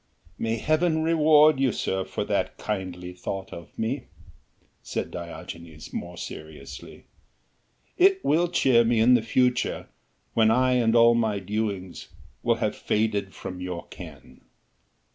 [0.39, 4.05] "May Heaven reward you, sir, for that kindly thought of me,"
[4.81, 7.05] said Diogenes more seriously,
[7.99, 9.89] "it will cheer me in the future,
[10.33, 12.07] when I and all my doings
[12.41, 14.41] will have faded from your ken."